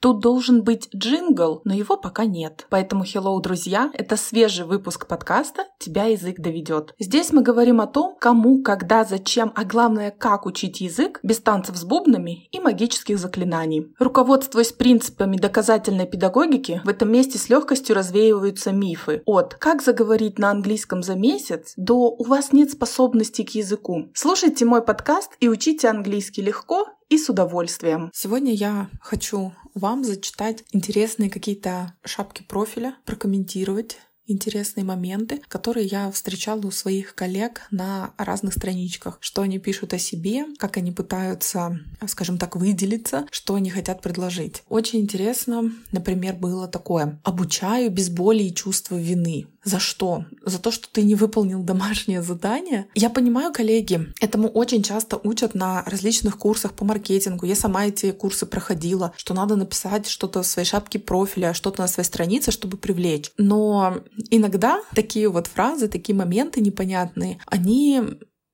[0.00, 2.66] Тут должен быть джингл, но его пока нет.
[2.70, 6.94] Поэтому hello, друзья, это свежий выпуск подкаста «Тебя язык доведет».
[6.98, 11.76] Здесь мы говорим о том, кому, когда, зачем, а главное, как учить язык без танцев
[11.76, 13.92] с бубнами и магических заклинаний.
[13.98, 20.50] Руководствуясь принципами доказательной педагогики, в этом месте с легкостью развеиваются мифы от «как заговорить на
[20.50, 24.08] английском за месяц» до «у вас нет способностей к языку».
[24.14, 28.10] Слушайте мой подкаст и учите английский легко и с удовольствием.
[28.14, 33.98] Сегодня я хочу вам зачитать интересные какие-то шапки профиля, прокомментировать
[34.30, 39.18] интересные моменты, которые я встречала у своих коллег на разных страничках.
[39.20, 44.62] Что они пишут о себе, как они пытаются, скажем так, выделиться, что они хотят предложить.
[44.68, 47.20] Очень интересно, например, было такое.
[47.24, 49.46] Обучаю без боли и чувства вины.
[49.64, 50.24] За что?
[50.44, 52.86] За то, что ты не выполнил домашнее задание?
[52.94, 57.46] Я понимаю, коллеги, этому очень часто учат на различных курсах по маркетингу.
[57.46, 61.88] Я сама эти курсы проходила, что надо написать что-то в своей шапке профиля, что-то на
[61.88, 63.30] своей странице, чтобы привлечь.
[63.36, 63.98] Но
[64.30, 68.02] иногда такие вот фразы, такие моменты непонятные, они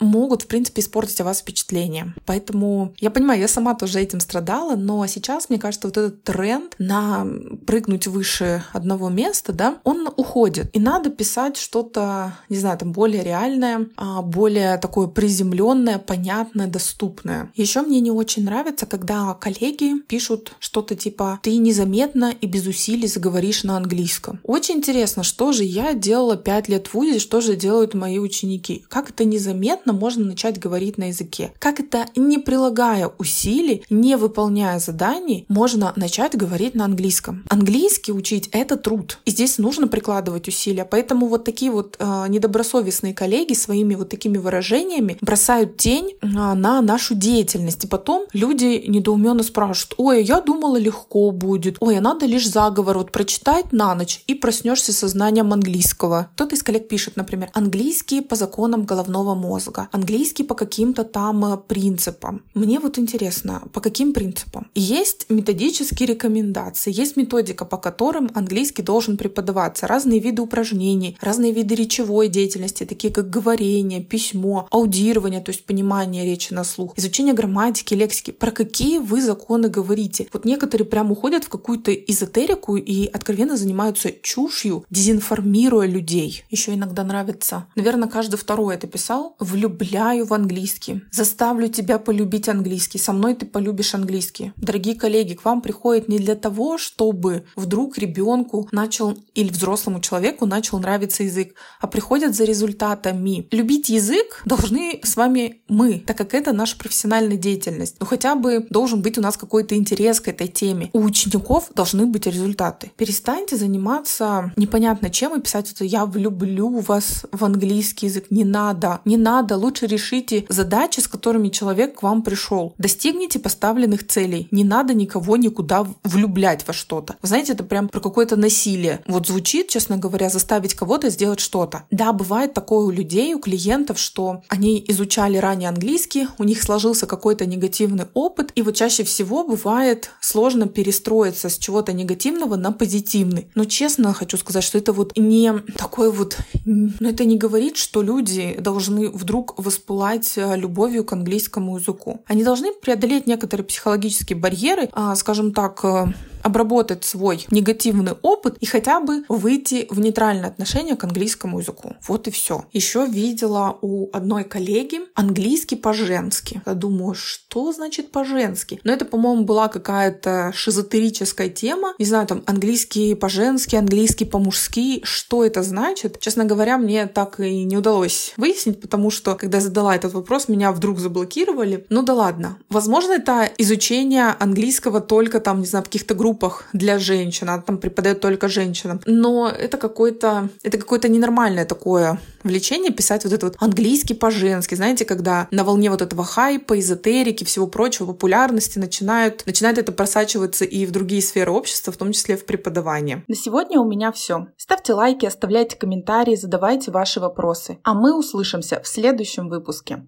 [0.00, 2.14] могут, в принципе, испортить о вас впечатление.
[2.26, 6.74] Поэтому я понимаю, я сама тоже этим страдала, но сейчас, мне кажется, вот этот тренд
[6.78, 7.26] на
[7.66, 10.70] прыгнуть выше одного места, да, он уходит.
[10.74, 17.52] И надо писать что-то, не знаю, там более реальное, а, более такое приземленное, понятное, доступное.
[17.54, 23.06] Еще мне не очень нравится, когда коллеги пишут что-то типа «ты незаметно и без усилий
[23.06, 24.40] заговоришь на английском».
[24.44, 28.84] Очень интересно, что же я делала пять лет в ВУЗе, что же делают мои ученики.
[28.88, 31.52] Как это незаметно внятно можно начать говорить на языке.
[31.58, 37.44] Как это, не прилагая усилий, не выполняя заданий, можно начать говорить на английском.
[37.48, 39.18] Английский учить— это труд.
[39.26, 40.84] И здесь нужно прикладывать усилия.
[40.84, 46.80] Поэтому вот такие вот э, недобросовестные коллеги своими вот такими выражениями бросают тень э, на
[46.82, 47.84] нашу деятельность.
[47.84, 52.98] И потом люди недоуменно спрашивают, ой, я думала легко будет, ой, а надо лишь заговор
[52.98, 56.28] вот прочитать на ночь и проснешься со знанием английского.
[56.34, 61.44] Кто-то из коллег пишет, например, английский по законам головного мозга языка, английский по каким-то там
[61.44, 62.42] э, принципам.
[62.54, 64.66] Мне вот интересно, по каким принципам?
[64.74, 71.74] Есть методические рекомендации, есть методика, по которым английский должен преподаваться, разные виды упражнений, разные виды
[71.74, 77.94] речевой деятельности, такие как говорение, письмо, аудирование, то есть понимание речи на слух, изучение грамматики,
[77.94, 78.32] лексики.
[78.32, 80.26] Про какие вы законы говорите?
[80.32, 86.44] Вот некоторые прям уходят в какую-то эзотерику и откровенно занимаются чушью, дезинформируя людей.
[86.50, 87.66] Еще иногда нравится.
[87.76, 89.36] Наверное, каждый второй это писал.
[89.38, 91.02] Влюб влюбляю в английский.
[91.10, 92.98] Заставлю тебя полюбить английский.
[92.98, 94.52] Со мной ты полюбишь английский.
[94.56, 100.46] Дорогие коллеги, к вам приходит не для того, чтобы вдруг ребенку начал или взрослому человеку
[100.46, 103.46] начал нравиться язык, а приходят за результатами.
[103.50, 107.96] Любить язык должны с вами мы, так как это наша профессиональная деятельность.
[108.00, 110.90] Ну хотя бы должен быть у нас какой-то интерес к этой теме.
[110.92, 112.90] У учеников должны быть результаты.
[112.96, 118.26] Перестаньте заниматься непонятно чем и писать это «я влюблю вас в английский язык».
[118.30, 119.00] Не надо.
[119.04, 122.74] Не надо лучше решите задачи, с которыми человек к вам пришел.
[122.78, 124.48] Достигните поставленных целей.
[124.50, 127.16] Не надо никого никуда влюблять во что-то.
[127.22, 129.00] Вы знаете, это прям про какое-то насилие.
[129.06, 131.84] Вот звучит, честно говоря, заставить кого-то сделать что-то.
[131.90, 137.06] Да, бывает такое у людей, у клиентов, что они изучали ранее английский, у них сложился
[137.06, 143.48] какой-то негативный опыт, и вот чаще всего бывает сложно перестроиться с чего-то негативного на позитивный.
[143.54, 146.36] Но честно хочу сказать, что это вот не такой вот...
[146.64, 152.20] Но это не говорит, что люди должны вдруг воспылать э, любовью к английскому языку.
[152.26, 156.06] Они должны преодолеть некоторые психологические барьеры, а, скажем так, э,
[156.42, 161.94] обработать свой негативный опыт и хотя бы выйти в нейтральное отношение к английскому языку.
[162.06, 162.64] Вот и все.
[162.72, 166.62] Еще видела у одной коллеги английский по-женски.
[166.66, 168.80] Я думаю, что значит по-женски?
[168.84, 171.94] Но это, по-моему, была какая-то шизотерическая тема.
[171.98, 175.00] Не знаю, там английский по-женски, английский по-мужски.
[175.04, 176.18] Что это значит?
[176.20, 180.48] Честно говоря, мне так и не удалось выяснить, потому что, когда я задала этот вопрос,
[180.48, 181.86] меня вдруг заблокировали.
[181.88, 182.58] Ну да ладно.
[182.68, 187.60] Возможно, это изучение английского только там, не знаю, в каких-то группах группах для женщин, она
[187.62, 189.00] там преподает только женщинам.
[189.06, 194.76] Но это какое-то это какое-то ненормальное такое влечение писать вот это вот английский по-женски.
[194.76, 200.64] Знаете, когда на волне вот этого хайпа, эзотерики, всего прочего, популярности начинают, начинает это просачиваться
[200.64, 203.24] и в другие сферы общества, в том числе в преподавании.
[203.26, 204.46] На сегодня у меня все.
[204.56, 207.78] Ставьте лайки, оставляйте комментарии, задавайте ваши вопросы.
[207.82, 210.06] А мы услышимся в следующем выпуске.